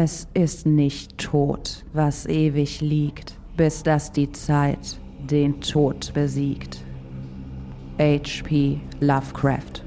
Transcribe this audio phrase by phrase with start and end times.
[0.00, 6.84] Es ist nicht tot, was ewig liegt, bis dass die Zeit den Tod besiegt.
[7.98, 8.78] H.P.
[9.00, 9.82] Lovecraft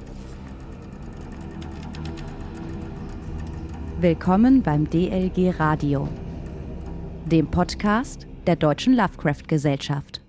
[4.02, 6.10] Willkommen beim DLG Radio,
[7.24, 10.22] dem Podcast der Deutschen Lovecraft Gesellschaft.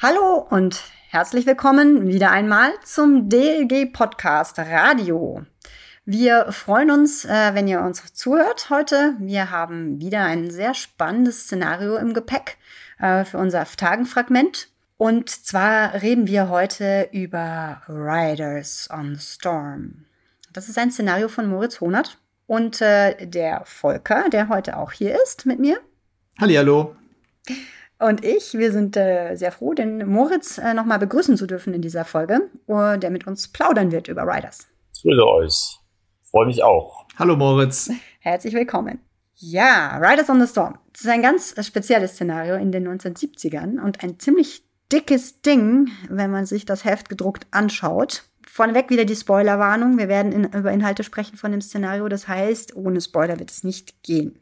[0.00, 5.42] Hallo und herzlich willkommen wieder einmal zum DLG Podcast Radio.
[6.10, 9.14] Wir freuen uns, äh, wenn ihr uns zuhört heute.
[9.18, 12.56] Wir haben wieder ein sehr spannendes Szenario im Gepäck
[12.98, 14.68] äh, für unser Tagenfragment.
[14.96, 20.06] Und zwar reden wir heute über Riders on the Storm.
[20.54, 25.14] Das ist ein Szenario von Moritz Honert und äh, der Volker, der heute auch hier
[25.22, 25.78] ist mit mir.
[26.40, 26.96] Hallihallo.
[27.98, 32.48] Und ich, wir sind sehr froh, den Moritz nochmal begrüßen zu dürfen in dieser Folge,
[32.66, 34.68] der mit uns plaudern wird über Riders.
[35.02, 35.78] Grüße euch.
[36.30, 37.06] Freue mich auch.
[37.18, 37.90] Hallo Moritz.
[38.20, 38.98] Herzlich willkommen.
[39.36, 40.78] Ja, Riders on the Storm.
[40.92, 46.30] Das ist ein ganz spezielles Szenario in den 1970ern und ein ziemlich dickes Ding, wenn
[46.30, 48.24] man sich das Heft gedruckt anschaut.
[48.46, 49.96] Vorneweg wieder die Spoilerwarnung.
[49.96, 52.08] Wir werden in, über Inhalte sprechen von dem Szenario.
[52.10, 54.38] Das heißt, ohne Spoiler wird es nicht gehen.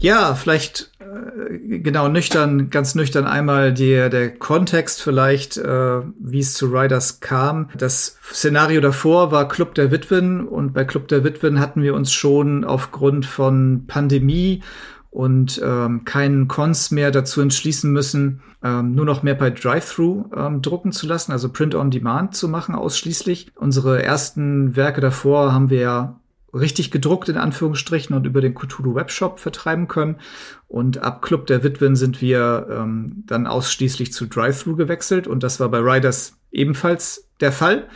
[0.00, 6.54] Ja, vielleicht äh, genau nüchtern, ganz nüchtern einmal der der Kontext vielleicht, äh, wie es
[6.54, 7.68] zu Riders kam.
[7.76, 12.12] Das Szenario davor war Club der Witwen und bei Club der Witwen hatten wir uns
[12.14, 14.62] schon aufgrund von Pandemie
[15.10, 20.62] und ähm, keinen Cons mehr dazu entschließen müssen, ähm, nur noch mehr bei Drive-Thru ähm,
[20.62, 23.52] drucken zu lassen, also Print on Demand zu machen ausschließlich.
[23.54, 26.19] Unsere ersten Werke davor haben wir ja
[26.52, 30.16] richtig gedruckt in Anführungsstrichen und über den Cthulhu Webshop vertreiben können.
[30.68, 35.60] Und ab Club der Witwen sind wir ähm, dann ausschließlich zu Drive-Thru gewechselt und das
[35.60, 37.88] war bei Riders ebenfalls der Fall.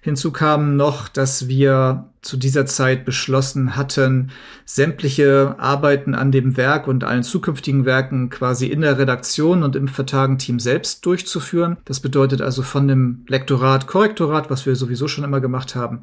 [0.00, 4.30] Hinzu kam noch, dass wir zu dieser Zeit beschlossen hatten,
[4.64, 9.86] sämtliche Arbeiten an dem Werk und allen zukünftigen Werken quasi in der Redaktion und im
[9.86, 11.76] Vertagenteam selbst durchzuführen.
[11.84, 16.02] Das bedeutet also von dem Lektorat, Korrektorat, was wir sowieso schon immer gemacht haben,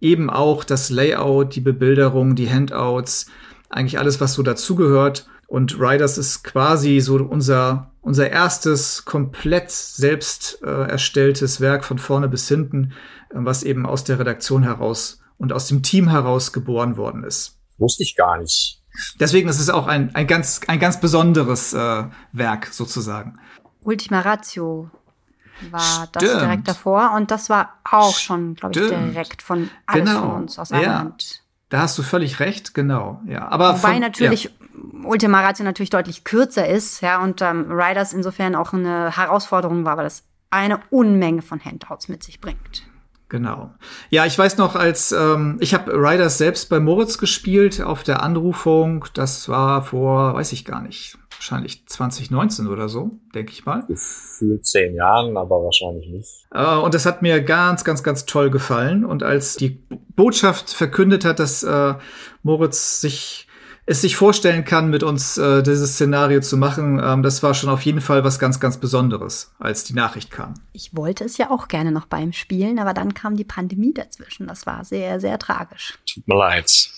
[0.00, 3.26] eben auch das Layout, die Bebilderung, die Handouts,
[3.68, 5.28] eigentlich alles, was so dazugehört.
[5.46, 12.28] Und Riders ist quasi so unser, unser erstes komplett selbst äh, erstelltes Werk von vorne
[12.28, 12.92] bis hinten,
[13.30, 17.58] äh, was eben aus der Redaktion heraus und aus dem Team heraus geboren worden ist.
[17.78, 18.82] Wusste ich gar nicht.
[19.20, 23.38] Deswegen ist es auch ein, ein, ganz, ein ganz besonderes äh, Werk sozusagen.
[23.82, 24.90] Ultima Ratio
[25.70, 26.16] war Stimmt.
[26.16, 27.12] das direkt davor.
[27.14, 30.20] Und das war auch schon, glaube ich, direkt von alles genau.
[30.20, 30.98] von uns aus einer ja.
[31.00, 31.42] Hand.
[31.68, 33.20] Da hast du völlig recht, genau.
[33.26, 34.50] Ja, aber Wobei von, natürlich ja.
[35.04, 39.96] Ultima Ratio natürlich deutlich kürzer ist, ja, und ähm, Riders insofern auch eine Herausforderung war,
[39.96, 42.84] weil das eine Unmenge von Handouts mit sich bringt.
[43.28, 43.74] Genau.
[44.10, 48.22] Ja, ich weiß noch, als ähm, ich habe Riders selbst bei Moritz gespielt auf der
[48.22, 49.04] Anrufung.
[49.14, 53.84] Das war vor, weiß ich gar nicht, wahrscheinlich 2019 oder so, denke ich mal.
[53.86, 56.46] Gefühlt zehn Jahren, aber wahrscheinlich nicht.
[56.52, 59.04] Äh, und das hat mir ganz, ganz, ganz toll gefallen.
[59.04, 59.80] Und als die
[60.14, 61.94] Botschaft verkündet hat, dass äh,
[62.42, 63.46] Moritz sich
[63.88, 67.70] es sich vorstellen kann, mit uns äh, dieses Szenario zu machen, ähm, das war schon
[67.70, 70.54] auf jeden Fall was ganz, ganz Besonderes, als die Nachricht kam.
[70.72, 74.48] Ich wollte es ja auch gerne noch beim Spielen, aber dann kam die Pandemie dazwischen.
[74.48, 75.98] Das war sehr, sehr tragisch.
[76.12, 76.90] Tut mir leid.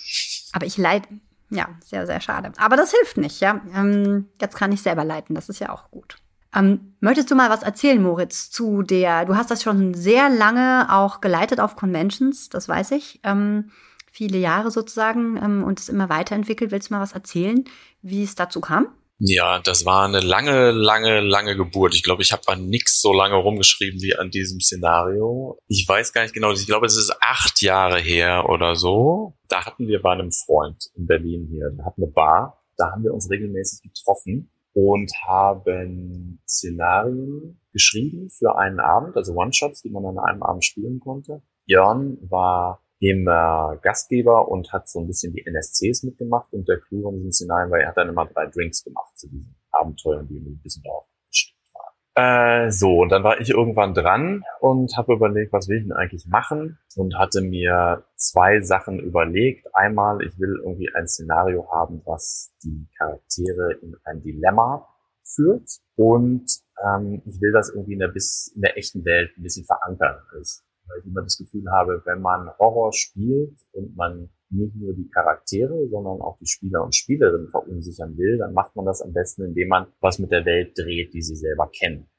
[0.51, 1.03] Aber ich leid,
[1.49, 2.51] ja, sehr, sehr schade.
[2.57, 3.61] Aber das hilft nicht, ja.
[3.75, 6.17] Ähm, jetzt kann ich selber leiten, das ist ja auch gut.
[6.55, 10.87] Ähm, möchtest du mal was erzählen, Moritz, zu der, du hast das schon sehr lange
[10.89, 13.19] auch geleitet auf Conventions, das weiß ich.
[13.23, 13.71] Ähm,
[14.11, 16.71] viele Jahre sozusagen ähm, und es immer weiterentwickelt.
[16.71, 17.63] Willst du mal was erzählen,
[18.01, 18.87] wie es dazu kam?
[19.21, 21.93] Ja, das war eine lange, lange, lange Geburt.
[21.93, 25.59] Ich glaube, ich habe an nichts so lange rumgeschrieben wie an diesem Szenario.
[25.67, 29.33] Ich weiß gar nicht genau, ich glaube, es ist acht Jahre her oder so.
[29.49, 32.63] Da hatten wir bei einem Freund in Berlin hier, der hat eine Bar.
[32.77, 39.81] Da haben wir uns regelmäßig getroffen und haben Szenarien geschrieben für einen Abend, also One-Shots,
[39.81, 41.41] die man an einem Abend spielen konnte.
[41.65, 46.79] Jörn war dem äh, Gastgeber und hat so ein bisschen die NSCs mitgemacht und der
[46.79, 50.27] Clou von diesem Szenarien war, er hat dann immer drei Drinks gemacht zu diesen Abenteuern,
[50.27, 52.65] die ein bisschen darauf bestimmt waren.
[52.67, 55.93] Äh, so, und dann war ich irgendwann dran und habe überlegt, was will ich denn
[55.93, 59.67] eigentlich machen und hatte mir zwei Sachen überlegt.
[59.73, 64.87] Einmal, ich will irgendwie ein Szenario haben, was die Charaktere in ein Dilemma
[65.23, 66.47] führt und
[66.83, 70.17] ähm, ich will das irgendwie in der, bis, in der echten Welt ein bisschen verankern.
[70.33, 74.93] Also weil ich immer das Gefühl habe, wenn man Horror spielt und man nicht nur
[74.93, 79.13] die Charaktere, sondern auch die Spieler und Spielerinnen verunsichern will, dann macht man das am
[79.13, 82.09] besten, indem man was mit der Welt dreht, die sie selber kennen.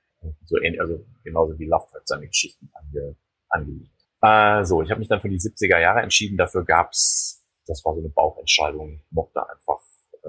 [0.45, 3.17] So ähnlich, also genauso wie Lovecraft seine Geschichten ange,
[3.49, 3.91] angelegt.
[4.23, 6.37] Äh, so, ich habe mich dann für die 70er Jahre entschieden.
[6.37, 7.41] Dafür gab's
[7.71, 9.81] das war so eine Bauchentscheidung, mochte einfach
[10.23, 10.29] äh,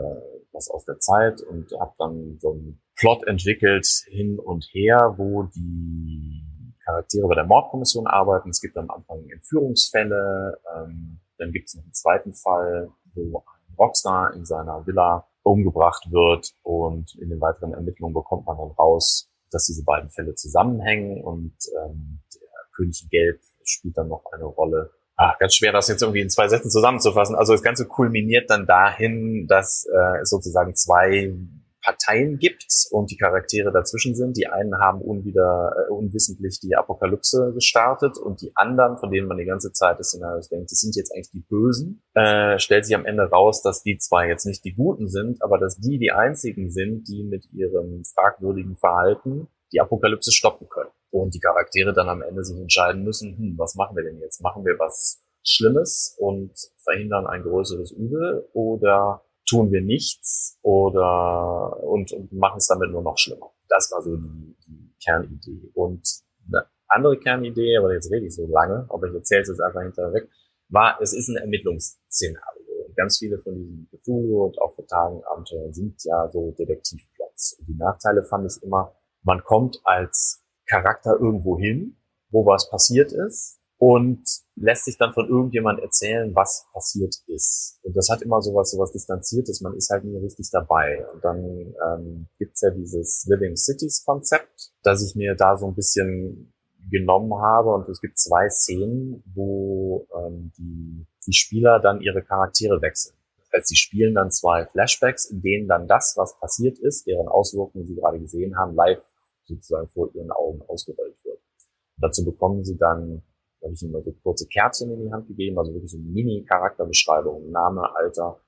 [0.53, 5.43] was aus der Zeit und habe dann so einen Plot entwickelt hin und her, wo
[5.43, 6.43] die
[6.85, 8.49] Charaktere bei der Mordkommission arbeiten.
[8.49, 13.75] Es gibt am Anfang Entführungsfälle, ähm, dann gibt es noch einen zweiten Fall, wo ein
[13.77, 19.31] Rockstar in seiner Villa umgebracht wird und in den weiteren Ermittlungen bekommt man dann raus,
[19.49, 24.91] dass diese beiden Fälle zusammenhängen und ähm, der König Gelb spielt dann noch eine Rolle.
[25.17, 27.35] Ah, ganz schwer, das jetzt irgendwie in zwei Sätzen zusammenzufassen.
[27.35, 31.33] Also das Ganze kulminiert dann dahin, dass äh, sozusagen zwei
[31.83, 34.37] Parteien gibt und die Charaktere dazwischen sind.
[34.37, 39.37] Die einen haben unwider, äh, unwissentlich die Apokalypse gestartet und die anderen, von denen man
[39.37, 42.95] die ganze Zeit des Szenarios denkt, das sind jetzt eigentlich die Bösen, äh, stellt sich
[42.95, 46.11] am Ende raus, dass die zwar jetzt nicht die Guten sind, aber dass die die
[46.11, 50.91] einzigen sind, die mit ihrem fragwürdigen Verhalten die Apokalypse stoppen können.
[51.09, 54.41] Und die Charaktere dann am Ende sich entscheiden müssen, hm, was machen wir denn jetzt?
[54.41, 62.11] Machen wir was Schlimmes und verhindern ein größeres Übel oder tun wir nichts oder und,
[62.11, 63.51] und machen es damit nur noch schlimmer.
[63.67, 65.71] Das war so die, die Kernidee.
[65.73, 66.07] Und
[66.47, 69.81] eine andere Kernidee, aber jetzt rede ich so lange, aber ich erzähle es jetzt einfach
[69.81, 70.29] hinterher weg,
[70.69, 72.85] war, es ist ein Ermittlungsszenario.
[72.87, 77.57] Und ganz viele von diesen Cthulhu und auch Vertagenabenteuern sind ja so Detektivplots.
[77.59, 81.97] Und die Nachteile fand ich immer, man kommt als Charakter irgendwo hin,
[82.29, 84.23] wo was passiert ist und
[84.57, 87.79] lässt sich dann von irgendjemand erzählen, was passiert ist.
[87.81, 91.03] Und das hat immer sowas, sowas Distanziertes, man ist halt nie richtig dabei.
[91.11, 95.73] Und dann ähm, gibt's ja dieses Living Cities Konzept, das ich mir da so ein
[95.73, 96.53] bisschen
[96.91, 97.73] genommen habe.
[97.73, 103.15] Und es gibt zwei Szenen, wo ähm, die, die Spieler dann ihre Charaktere wechseln.
[103.39, 107.27] Das heißt, sie spielen dann zwei Flashbacks, in denen dann das, was passiert ist, deren
[107.27, 109.01] Auswirkungen sie gerade gesehen haben, live
[109.45, 111.37] sozusagen vor ihren Augen ausgerollt wird.
[111.37, 113.23] Und dazu bekommen sie dann
[113.63, 117.51] habe ich ihm so kurze Kärtchen in die Hand gegeben, also wirklich so eine Mini-Charakterbeschreibung,
[117.51, 118.39] Name, Alter,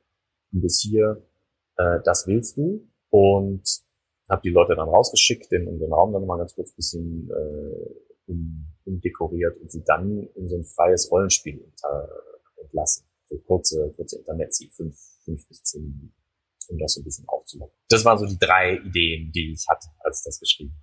[0.52, 1.22] du bist hier,
[1.78, 2.88] äh, das willst du.
[3.10, 3.84] Und
[4.30, 7.30] habe die Leute dann rausgeschickt, den, in den Raum dann mal ganz kurz ein bisschen
[7.30, 13.06] äh, um, umdekoriert und sie dann in so ein freies Rollenspiel äh, entlassen.
[13.26, 16.14] So kurze, kurze Internet-Sie, fünf, fünf bis zehn Minuten,
[16.70, 17.76] um das so ein bisschen aufzulocken.
[17.90, 20.74] Das waren so die drei Ideen, die ich hatte, als ich das geschrieben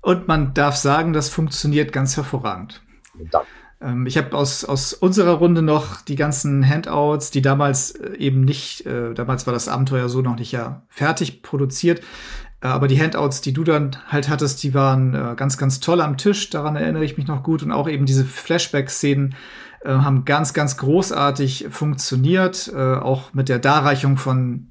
[0.00, 2.82] Und man darf sagen, das funktioniert ganz hervorragend.
[3.30, 3.46] Dank.
[3.80, 8.42] Ähm, ich habe aus, aus unserer Runde noch die ganzen Handouts, die damals äh, eben
[8.42, 12.00] nicht, äh, damals war das Abenteuer so noch nicht ja fertig produziert,
[12.60, 16.00] äh, aber die Handouts, die du dann halt hattest, die waren äh, ganz, ganz toll
[16.00, 17.62] am Tisch, daran erinnere ich mich noch gut.
[17.62, 19.34] Und auch eben diese Flashback-Szenen
[19.84, 24.68] äh, haben ganz, ganz großartig funktioniert, äh, auch mit der Darreichung von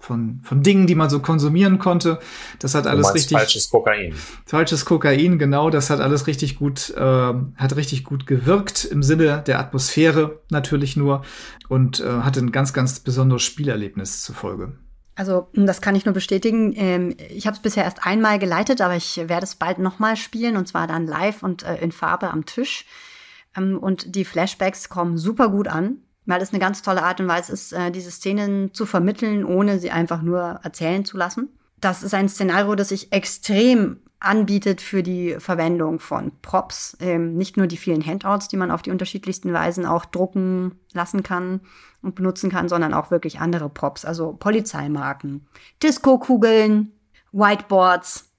[0.00, 2.18] von, von Dingen, die man so konsumieren konnte.
[2.58, 3.36] Das hat alles richtig.
[3.36, 4.14] Falsches Kokain.
[4.46, 5.70] Falsches Kokain, genau.
[5.70, 10.96] Das hat alles richtig gut, äh, hat richtig gut gewirkt im Sinne der Atmosphäre natürlich
[10.96, 11.22] nur
[11.68, 14.72] und äh, hatte ein ganz, ganz besonderes Spielerlebnis zur Folge.
[15.14, 16.72] Also das kann ich nur bestätigen.
[16.76, 20.56] Ähm, ich habe es bisher erst einmal geleitet, aber ich werde es bald nochmal spielen
[20.56, 22.86] und zwar dann live und äh, in Farbe am Tisch.
[23.54, 27.28] Ähm, und die Flashbacks kommen super gut an weil es eine ganz tolle Art und
[27.28, 31.48] Weise ist, äh, diese Szenen zu vermitteln, ohne sie einfach nur erzählen zu lassen.
[31.80, 36.96] Das ist ein Szenario, das sich extrem anbietet für die Verwendung von Props.
[37.00, 41.22] Ähm, nicht nur die vielen Handouts, die man auf die unterschiedlichsten Weisen auch drucken lassen
[41.22, 41.62] kann
[42.02, 45.46] und benutzen kann, sondern auch wirklich andere Props, also Polizeimarken,
[45.82, 46.92] Disco-Kugeln,
[47.32, 48.30] Whiteboards.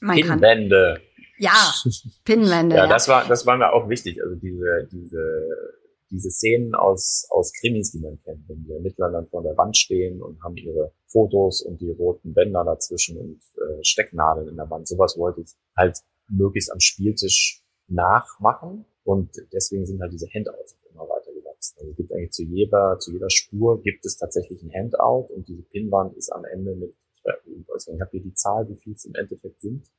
[0.00, 0.94] Man Pinwände.
[0.94, 1.74] Kann, ja,
[2.24, 2.76] Pinwände.
[2.76, 4.22] ja, ja, das war, das war mir auch wichtig.
[4.22, 5.74] Also diese, diese
[6.12, 9.76] diese Szenen aus, aus Krimis, die man kennt, wenn die Ermittler dann vor der Wand
[9.76, 14.68] stehen und haben ihre Fotos und die roten Bänder dazwischen und äh, Stecknadeln in der
[14.70, 14.86] Wand.
[14.86, 21.08] Sowas wollte ich halt möglichst am Spieltisch nachmachen und deswegen sind halt diese Handouts immer
[21.08, 21.78] weiter gewachsen.
[21.78, 25.48] Also es gibt eigentlich zu jeder, zu jeder Spur gibt es tatsächlich ein Handout und
[25.48, 26.94] diese Pinwand ist am Ende mit,
[27.46, 29.90] ich weiß nicht, habt ihr die Zahl, wie viel es im Endeffekt sind?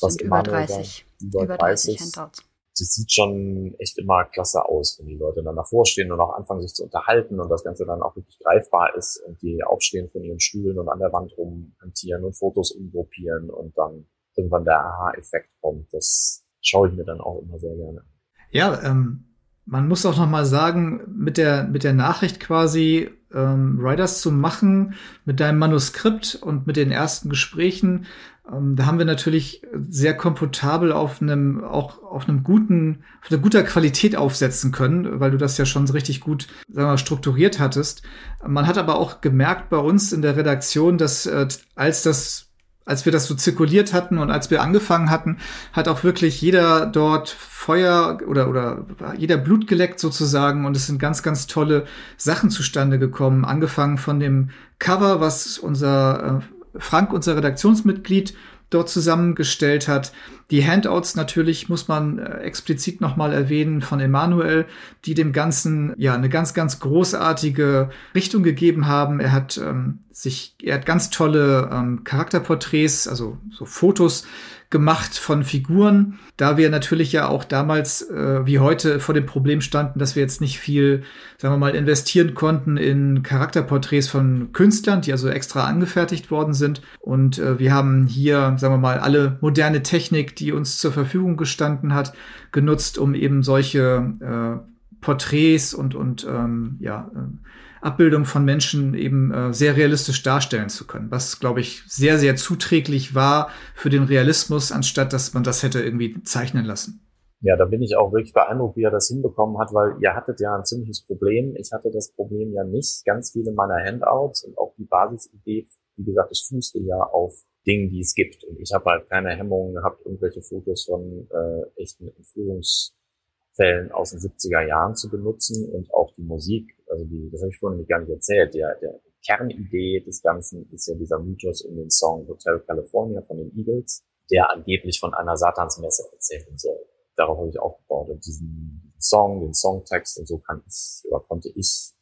[0.00, 1.06] Was sind über 30.
[1.20, 2.42] Über, über 30 Handouts
[2.80, 6.34] das sieht schon echt immer klasse aus, wenn die Leute dann davor stehen und auch
[6.34, 10.08] anfangen, sich zu unterhalten und das Ganze dann auch wirklich greifbar ist und die aufstehen
[10.08, 14.06] von ihren Stühlen und an der Wand rumhantieren und Fotos umgruppieren und dann
[14.36, 15.92] irgendwann der Aha-Effekt kommt.
[15.92, 18.02] Das schaue ich mir dann auch immer sehr gerne.
[18.50, 19.24] Ja, ähm,
[19.64, 24.32] man muss auch noch mal sagen, mit der, mit der Nachricht quasi ähm, Riders zu
[24.32, 24.94] machen,
[25.26, 28.06] mit deinem Manuskript und mit den ersten Gesprächen,
[28.50, 33.62] da haben wir natürlich sehr komfortabel auf einem, auch auf einem guten, auf einer guter
[33.62, 38.02] Qualität aufsetzen können, weil du das ja schon richtig gut, sagen wir mal, strukturiert hattest.
[38.46, 42.48] Man hat aber auch gemerkt bei uns in der Redaktion, dass äh, als das
[42.86, 45.36] als wir das so zirkuliert hatten und als wir angefangen hatten,
[45.74, 48.86] hat auch wirklich jeder dort Feuer oder, oder
[49.18, 51.84] jeder Blut geleckt sozusagen und es sind ganz, ganz tolle
[52.16, 53.44] Sachen zustande gekommen.
[53.44, 58.34] Angefangen von dem Cover, was unser äh, Frank, unser Redaktionsmitglied,
[58.70, 60.12] dort zusammengestellt hat.
[60.50, 64.66] Die Handouts natürlich muss man äh, explizit nochmal erwähnen von Emanuel,
[65.04, 69.20] die dem Ganzen ja eine ganz, ganz großartige Richtung gegeben haben.
[69.20, 74.26] Er hat ähm, sich, er hat ganz tolle ähm, Charakterporträts, also so Fotos
[74.70, 79.62] gemacht von Figuren, da wir natürlich ja auch damals äh, wie heute vor dem Problem
[79.62, 81.04] standen, dass wir jetzt nicht viel,
[81.38, 86.82] sagen wir mal, investieren konnten in Charakterporträts von Künstlern, die also extra angefertigt worden sind.
[87.00, 91.38] Und äh, wir haben hier, sagen wir mal, alle moderne Technik, die uns zur Verfügung
[91.38, 92.12] gestanden hat,
[92.52, 94.68] genutzt, um eben solche äh,
[95.00, 97.48] Porträts und, und ähm, ja, äh,
[97.80, 102.36] Abbildung von Menschen eben äh, sehr realistisch darstellen zu können, was, glaube ich, sehr, sehr
[102.36, 107.00] zuträglich war für den Realismus, anstatt dass man das hätte irgendwie zeichnen lassen.
[107.40, 110.40] Ja, da bin ich auch wirklich beeindruckt, wie er das hinbekommen hat, weil ihr hattet
[110.40, 111.54] ja ein ziemliches Problem.
[111.56, 113.04] Ich hatte das Problem ja nicht.
[113.04, 117.90] Ganz viele meiner Handouts und auch die Basisidee, wie gesagt, es fußte ja auf Dingen,
[117.90, 118.42] die es gibt.
[118.42, 124.18] Und ich habe halt keine Hemmungen gehabt, irgendwelche Fotos von äh, echten Entführungsfällen aus den
[124.18, 127.88] 70er Jahren zu benutzen und auch die Musik also die, das habe ich vorhin nämlich
[127.88, 132.26] gar nicht erzählt, der, der Kernidee des Ganzen ist ja dieser Mythos um den Song
[132.28, 136.78] Hotel California von den Eagles, der angeblich von einer Satansmesse erzählen soll.
[137.16, 141.50] Darauf habe ich aufgebaut und diesen Song, den Songtext und so kann ich oder konnte
[141.54, 141.92] ich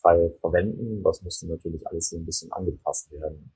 [0.00, 1.02] frei verwenden.
[1.02, 3.52] Das musste natürlich alles hier ein bisschen angepasst werden.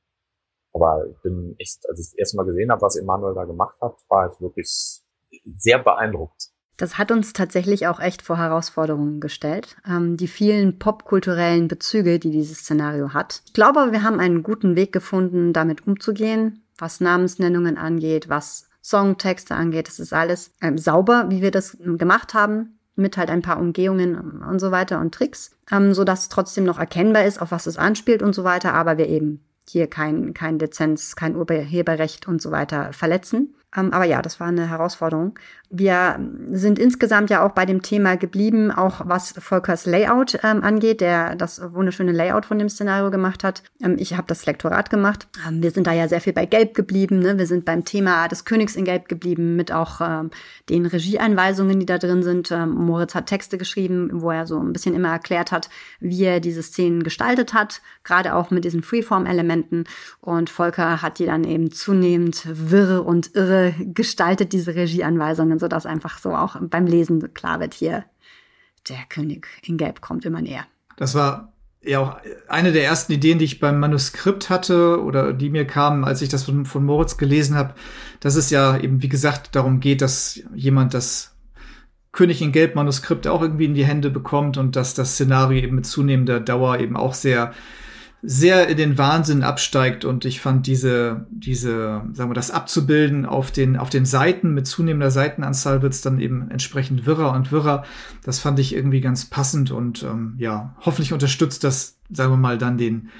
[0.73, 3.81] Aber ich bin echt, als ich das erste Mal gesehen habe, was Emanuel da gemacht
[3.81, 5.03] hat, war ich wirklich
[5.45, 6.51] sehr beeindruckt.
[6.77, 9.77] Das hat uns tatsächlich auch echt vor Herausforderungen gestellt.
[9.89, 13.43] Ähm, die vielen popkulturellen Bezüge, die dieses Szenario hat.
[13.47, 19.55] Ich glaube, wir haben einen guten Weg gefunden, damit umzugehen, was Namensnennungen angeht, was Songtexte
[19.55, 19.89] angeht.
[19.89, 24.43] Das ist alles ähm, sauber, wie wir das gemacht haben, mit halt ein paar Umgehungen
[24.43, 27.79] und so weiter und Tricks, ähm, so dass trotzdem noch erkennbar ist, auf was es
[27.79, 32.51] anspielt und so weiter, aber wir eben hier kein, kein Lizenz, kein Urheberrecht und so
[32.53, 33.55] weiter verletzen.
[33.75, 35.39] Ähm, aber ja, das war eine Herausforderung.
[35.69, 36.21] Wir
[36.51, 41.35] sind insgesamt ja auch bei dem Thema geblieben, auch was Volkers Layout ähm, angeht, der
[41.35, 43.65] das wunderschöne Layout von dem Szenario gemacht hat.
[43.83, 45.27] Ähm, ich habe das Lektorat gemacht.
[45.47, 47.19] Ähm, wir sind da ja sehr viel bei Gelb geblieben.
[47.19, 47.39] Ne?
[47.39, 50.31] Wir sind beim Thema des Königs in Gelb geblieben, mit auch ähm,
[50.69, 52.53] den Regieeinweisungen, die da drin sind.
[52.53, 55.69] Ähm, Moritz hat Texte geschrieben, wo er so ein bisschen immer erklärt hat,
[55.99, 59.85] wie er diese Szenen gestaltet hat, gerade auch mit diesen Freeform-Elementen.
[60.21, 63.56] Und Volker hat die dann eben zunehmend wirre und irre
[63.95, 68.05] gestaltet, diese Regieanweisungen sodass einfach so auch beim Lesen klar wird, hier,
[68.89, 70.65] der König in Gelb kommt immer näher.
[70.97, 72.17] Das war ja auch
[72.49, 76.29] eine der ersten Ideen, die ich beim Manuskript hatte oder die mir kamen, als ich
[76.29, 77.75] das von, von Moritz gelesen habe,
[78.21, 81.37] dass es ja eben, wie gesagt, darum geht, dass jemand das
[82.13, 85.77] König in Gelb Manuskript auch irgendwie in die Hände bekommt und dass das Szenario eben
[85.77, 87.53] mit zunehmender Dauer eben auch sehr
[88.23, 93.51] sehr in den Wahnsinn absteigt und ich fand diese, diese, sagen wir, das abzubilden auf
[93.51, 97.85] den, auf den Seiten mit zunehmender Seitenanzahl wird es dann eben entsprechend wirrer und wirrer.
[98.25, 102.59] Das fand ich irgendwie ganz passend und ähm, ja, hoffentlich unterstützt das, sagen wir mal,
[102.59, 103.11] dann den,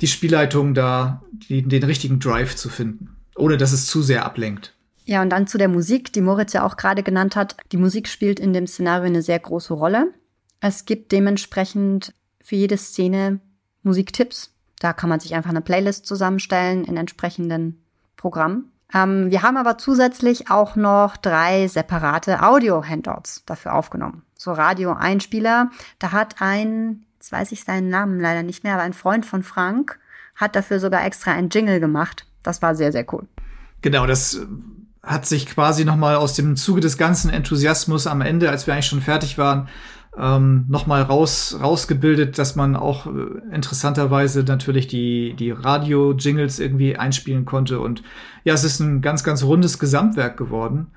[0.00, 4.74] die Spielleitung da, die, den richtigen Drive zu finden, ohne dass es zu sehr ablenkt.
[5.04, 7.56] Ja, und dann zu der Musik, die Moritz ja auch gerade genannt hat.
[7.72, 10.12] Die Musik spielt in dem Szenario eine sehr große Rolle.
[10.60, 13.40] Es gibt dementsprechend für jede Szene
[13.82, 14.50] Musiktipps.
[14.78, 17.82] Da kann man sich einfach eine Playlist zusammenstellen in entsprechenden
[18.16, 18.72] Programmen.
[18.94, 24.22] Ähm, wir haben aber zusätzlich auch noch drei separate Audio-Handouts dafür aufgenommen.
[24.36, 25.70] So Radio-Einspieler.
[25.98, 29.42] Da hat ein, jetzt weiß ich seinen Namen leider nicht mehr, aber ein Freund von
[29.42, 29.98] Frank
[30.34, 32.26] hat dafür sogar extra ein Jingle gemacht.
[32.42, 33.26] Das war sehr, sehr cool.
[33.82, 34.46] Genau, das äh,
[35.02, 38.86] hat sich quasi nochmal aus dem Zuge des ganzen Enthusiasmus am Ende, als wir eigentlich
[38.86, 39.68] schon fertig waren,
[40.18, 47.44] ähm, nochmal raus, rausgebildet, dass man auch äh, interessanterweise natürlich die, die Radio-Jingles irgendwie einspielen
[47.44, 47.80] konnte.
[47.80, 48.02] Und
[48.44, 50.88] ja, es ist ein ganz, ganz rundes Gesamtwerk geworden.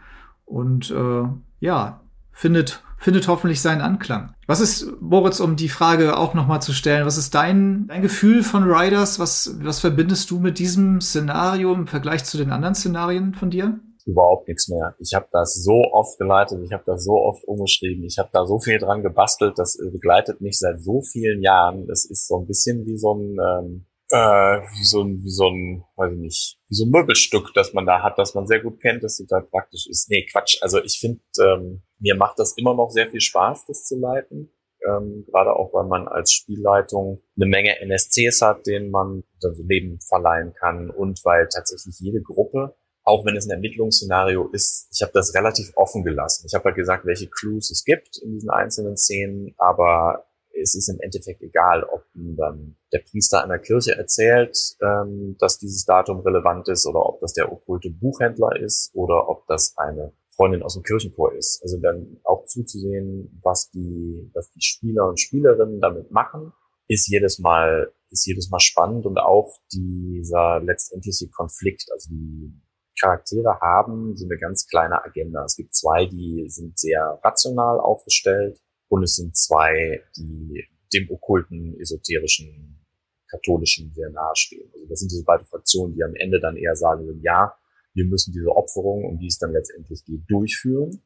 [0.43, 1.24] Und äh,
[1.62, 4.34] ja, findet, findet hoffentlich seinen Anklang.
[4.48, 8.43] Was ist, Moritz, um die Frage auch nochmal zu stellen, was ist dein, dein Gefühl
[8.43, 9.17] von Riders?
[9.17, 13.79] Was, was verbindest du mit diesem Szenario im Vergleich zu den anderen Szenarien von dir?
[14.05, 14.95] Überhaupt nichts mehr.
[15.00, 18.45] Ich habe das so oft geleitet, ich habe das so oft umgeschrieben, ich habe da
[18.45, 21.88] so viel dran gebastelt, das begleitet mich seit so vielen Jahren.
[21.88, 25.47] Das ist so ein bisschen wie so ein ähm, äh, wie so ein, wie so
[25.50, 28.59] ein, weiß ich nicht, wie so ein Möbelstück, das man da hat, das man sehr
[28.62, 30.09] gut kennt, das total praktisch ist.
[30.09, 30.57] Nee, Quatsch.
[30.62, 34.51] Also ich finde, ähm, mir macht das immer noch sehr viel Spaß, das zu leiten.
[34.88, 40.00] ähm, gerade auch, weil man als Spielleitung eine Menge NSCs hat, denen man also Leben
[40.00, 45.12] verleihen kann und weil tatsächlich jede Gruppe auch wenn es ein Ermittlungsszenario ist, ich habe
[45.13, 46.45] das relativ offen gelassen.
[46.47, 50.25] Ich habe halt gesagt, welche Clues es gibt in diesen einzelnen Szenen, aber
[50.59, 55.59] es ist im Endeffekt egal, ob ihm dann der Priester einer Kirche erzählt, ähm, dass
[55.59, 60.13] dieses Datum relevant ist oder ob das der okkulte Buchhändler ist oder ob das eine
[60.29, 61.62] Freundin aus dem Kirchenchor ist.
[61.62, 66.53] Also dann auch zuzusehen, was die, was die Spieler und Spielerinnen damit machen,
[66.88, 72.53] ist jedes Mal, ist jedes Mal spannend und auch dieser letztendliche Konflikt, also die
[72.99, 75.43] Charaktere haben so eine ganz kleine Agenda.
[75.43, 81.79] Es gibt zwei, die sind sehr rational aufgestellt und es sind zwei, die dem okkulten,
[81.79, 82.85] esoterischen,
[83.29, 84.69] katholischen sehr nahestehen.
[84.73, 87.53] Also das sind diese beiden Fraktionen, die am Ende dann eher sagen würden, ja,
[87.93, 91.01] wir müssen diese Opferung, um die es dann letztendlich geht, durchführen,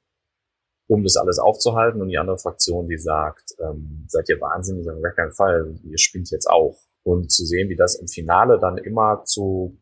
[0.88, 2.01] um das alles aufzuhalten.
[2.01, 5.98] Und die andere Fraktion, die sagt, ähm, seid ihr wahnsinnig, auf gar keinen Fall, ihr
[5.98, 6.77] spinnt jetzt auch.
[7.03, 9.77] Und zu sehen, wie das im Finale dann immer zu,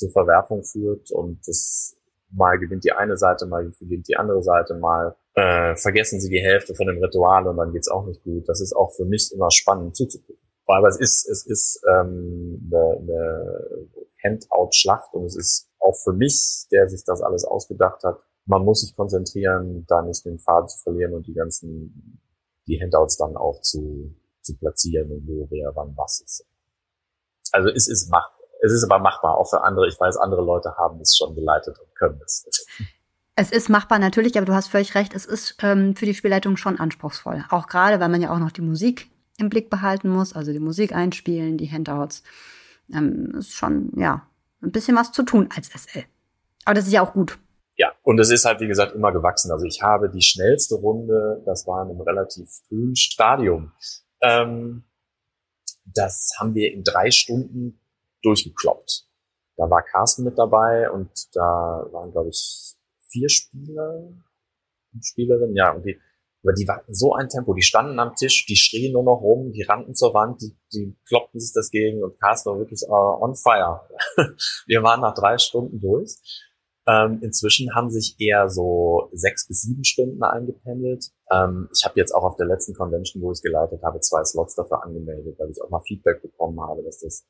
[0.00, 1.96] zu Verwerfung führt und das
[2.32, 6.40] mal gewinnt die eine Seite, mal gewinnt die andere Seite, mal äh, vergessen sie die
[6.40, 8.48] Hälfte von dem Ritual und dann geht's auch nicht gut.
[8.48, 10.40] Das ist auch für mich immer spannend zuzugucken.
[10.66, 13.88] Aber es ist, es ist ähm, eine, eine
[14.22, 18.80] Handout-Schlacht und es ist auch für mich, der sich das alles ausgedacht hat, man muss
[18.80, 22.20] sich konzentrieren, da nicht den Faden zu verlieren und die ganzen,
[22.66, 26.46] die Handouts dann auch zu, zu platzieren und wo, wer, wann, was ist.
[27.52, 28.39] Also es ist machbar.
[28.62, 29.88] Es ist aber machbar, auch für andere.
[29.88, 32.44] Ich weiß, andere Leute haben es schon geleitet und können es.
[33.36, 36.58] Es ist machbar natürlich, aber du hast völlig recht, es ist ähm, für die Spielleitung
[36.58, 37.44] schon anspruchsvoll.
[37.48, 40.58] Auch gerade, weil man ja auch noch die Musik im Blick behalten muss, also die
[40.58, 42.22] Musik einspielen, die Handouts.
[42.92, 44.26] Ähm, ist schon, ja,
[44.62, 46.04] ein bisschen was zu tun als SL.
[46.64, 47.38] Aber das ist ja auch gut.
[47.76, 49.50] Ja, und es ist halt, wie gesagt, immer gewachsen.
[49.50, 53.72] Also ich habe die schnellste Runde, das war in einem relativ frühen Stadium.
[54.20, 54.84] Ähm,
[55.86, 57.80] das haben wir in drei Stunden
[58.22, 59.06] durchgekloppt.
[59.56, 62.74] Da war Carsten mit dabei und da waren, glaube ich,
[63.10, 64.12] vier Spieler
[65.00, 65.54] Spielerinnen.
[65.54, 65.98] Ja, und die,
[66.42, 69.52] aber die hatten so ein Tempo, die standen am Tisch, die schrien nur noch rum,
[69.52, 73.22] die rannten zur Wand, die, die kloppten sich das gegen und Carsten war wirklich uh,
[73.22, 73.82] on fire.
[74.66, 76.16] Wir waren nach drei Stunden durch.
[76.86, 81.10] Ähm, inzwischen haben sich eher so sechs bis sieben Stunden eingependelt.
[81.30, 84.54] Ähm, ich habe jetzt auch auf der letzten Convention, wo ich geleitet habe, zwei Slots
[84.54, 87.26] dafür angemeldet, weil ich auch mal Feedback bekommen habe, dass das,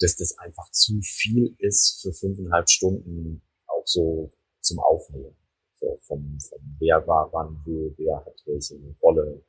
[0.00, 5.36] dass das einfach zu viel ist für fünfeinhalb Stunden auch so zum Aufnehmen
[5.84, 9.44] so vom, vom wer war wann, wo, wer hat welche Rolle.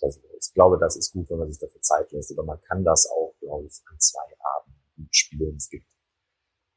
[0.00, 2.84] Also ich glaube, das ist gut, wenn man sich dafür Zeit lässt, aber man kann
[2.84, 5.56] das auch, glaube ich, an zwei Abenden gut spielen.
[5.56, 5.86] Es gibt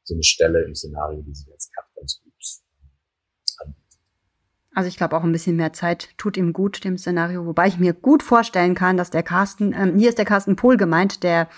[0.04, 2.32] so eine Stelle im Szenario, die sich als Cut ganz gut
[3.58, 3.98] anbietet.
[4.72, 7.78] Also ich glaube auch ein bisschen mehr Zeit tut ihm gut, dem Szenario, wobei ich
[7.78, 11.48] mir gut vorstellen kann, dass der Carsten, ähm, hier ist der Carsten Pohl gemeint, der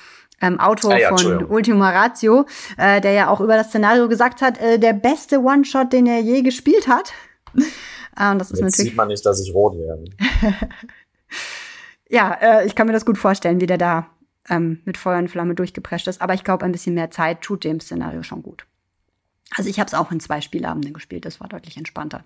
[0.41, 2.47] ähm, Autor ah, ja, von Ultima Ratio,
[2.77, 6.21] äh, der ja auch über das Szenario gesagt hat, äh, der beste One-Shot, den er
[6.21, 7.13] je gespielt hat.
[7.55, 7.61] äh,
[8.31, 10.05] und das ist Jetzt natürlich sieht man nicht, dass ich rot werde.
[12.09, 14.07] ja, äh, ich kann mir das gut vorstellen, wie der da
[14.49, 16.21] ähm, mit Feuer und Flamme durchgeprescht ist.
[16.23, 18.65] Aber ich glaube, ein bisschen mehr Zeit tut dem Szenario schon gut.
[19.57, 21.25] Also ich habe es auch in zwei Spielabenden gespielt.
[21.25, 22.25] Das war deutlich entspannter.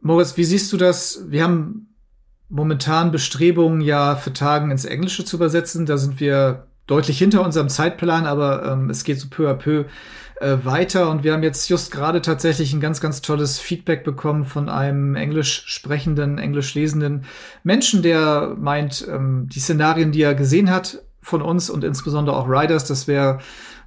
[0.00, 1.30] Moritz, wie siehst du das?
[1.30, 1.89] Wir haben
[2.50, 5.86] momentan Bestrebungen, ja für Tagen ins Englische zu übersetzen.
[5.86, 9.84] Da sind wir deutlich hinter unserem Zeitplan, aber ähm, es geht so peu à peu
[10.40, 11.08] äh, weiter.
[11.08, 15.14] Und wir haben jetzt just gerade tatsächlich ein ganz, ganz tolles Feedback bekommen von einem
[15.14, 17.24] englisch sprechenden, englisch lesenden
[17.62, 22.48] Menschen, der meint, ähm, die Szenarien, die er gesehen hat von uns und insbesondere auch
[22.48, 23.38] Riders, das wäre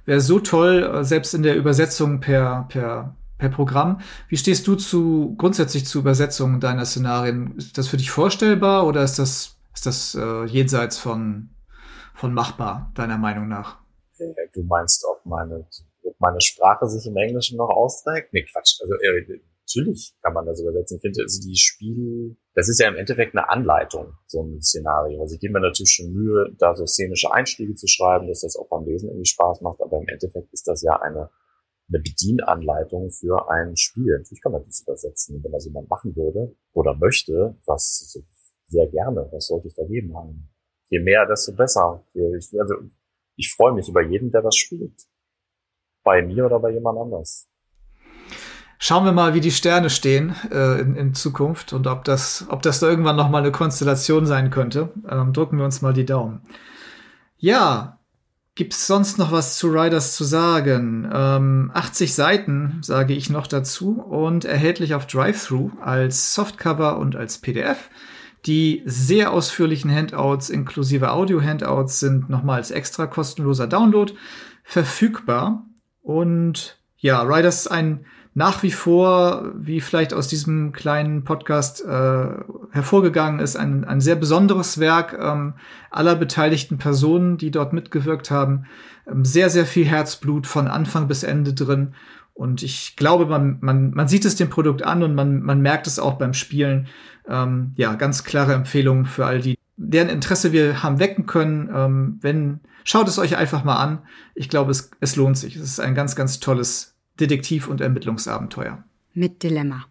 [0.06, 4.00] wär so toll, äh, selbst in der Übersetzung per, per per Programm.
[4.28, 7.56] Wie stehst du zu grundsätzlich zu Übersetzungen deiner Szenarien?
[7.56, 11.50] Ist das für dich vorstellbar oder ist das, ist das äh, jenseits von,
[12.14, 13.78] von machbar, deiner Meinung nach?
[14.52, 15.66] Du meinst, ob meine,
[16.04, 18.32] ob meine Sprache sich im Englischen noch austrägt?
[18.32, 18.80] Nee, Quatsch.
[18.80, 20.96] Also äh, natürlich kann man das übersetzen.
[20.96, 25.20] Ich finde, also die Spiel, das ist ja im Endeffekt eine Anleitung, so ein Szenario.
[25.20, 28.56] Also ich gebe mir natürlich schon Mühe, da so szenische Einstiege zu schreiben, dass das
[28.56, 31.30] auch beim Lesen irgendwie Spaß macht, aber im Endeffekt ist das ja eine
[31.88, 34.16] eine Bedienanleitung für ein Spiel.
[34.18, 38.18] Natürlich kann man das übersetzen, wenn das jemand machen würde oder möchte, was
[38.66, 40.48] sehr gerne, was sollte ich da geben haben.
[40.88, 42.04] Je mehr, desto besser.
[42.14, 42.74] Ich, also,
[43.36, 44.94] ich freue mich über jeden, der das spielt.
[46.02, 47.48] Bei mir oder bei jemand anders.
[48.78, 52.60] Schauen wir mal, wie die Sterne stehen äh, in, in, Zukunft und ob das, ob
[52.60, 54.92] das da irgendwann noch mal eine Konstellation sein könnte.
[55.08, 56.42] Ähm, drücken wir uns mal die Daumen.
[57.38, 58.03] Ja,
[58.56, 61.10] Gibt's sonst noch was zu Riders zu sagen?
[61.12, 67.38] Ähm, 80 Seiten sage ich noch dazu und erhältlich auf Drive-Thru als Softcover und als
[67.38, 67.90] PDF.
[68.46, 74.12] Die sehr ausführlichen Handouts inklusive Audio-Handouts sind nochmal als extra kostenloser Download
[74.62, 75.66] verfügbar.
[76.02, 82.26] Und ja, Riders ist ein nach wie vor, wie vielleicht aus diesem kleinen Podcast äh,
[82.72, 85.54] hervorgegangen ist, ein, ein sehr besonderes Werk ähm,
[85.90, 88.66] aller beteiligten Personen, die dort mitgewirkt haben.
[89.08, 91.94] Ähm, sehr, sehr viel Herzblut von Anfang bis Ende drin.
[92.34, 95.86] Und ich glaube, man, man, man sieht es dem Produkt an und man, man merkt
[95.86, 96.88] es auch beim Spielen.
[97.28, 101.70] Ähm, ja, ganz klare Empfehlung für all die, deren Interesse wir haben wecken können.
[101.72, 104.00] Ähm, wenn, schaut es euch einfach mal an.
[104.34, 105.54] Ich glaube, es, es lohnt sich.
[105.54, 108.84] Es ist ein ganz, ganz tolles Detektiv- und Ermittlungsabenteuer.
[109.12, 109.86] Mit Dilemma.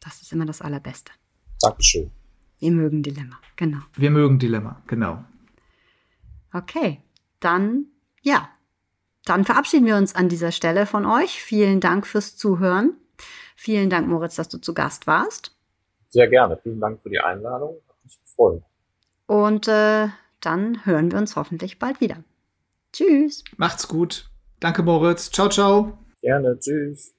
[0.00, 1.12] Das ist immer das Allerbeste.
[1.60, 2.10] Dankeschön.
[2.58, 3.80] Wir mögen Dilemma, genau.
[3.94, 5.24] Wir mögen Dilemma, genau.
[6.52, 7.00] Okay,
[7.40, 7.86] dann
[8.22, 8.48] ja,
[9.24, 11.42] dann verabschieden wir uns an dieser Stelle von euch.
[11.42, 12.94] Vielen Dank fürs Zuhören.
[13.56, 15.54] Vielen Dank, Moritz, dass du zu Gast warst.
[16.08, 16.58] Sehr gerne.
[16.62, 17.76] Vielen Dank für die Einladung.
[17.88, 18.62] Hat mich gefreut.
[19.26, 20.08] Und äh,
[20.40, 22.24] dann hören wir uns hoffentlich bald wieder.
[22.92, 23.44] Tschüss.
[23.56, 24.28] Macht's gut.
[24.60, 25.30] Danke, Moritz.
[25.30, 25.98] Ciao, ciao.
[26.22, 26.56] Gerne.
[26.58, 27.14] Tschüss.